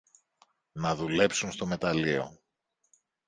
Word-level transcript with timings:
να 0.75 0.95
δουλέψουν 0.95 1.51
στο 1.51 1.65
μεταλλείο 1.65 2.37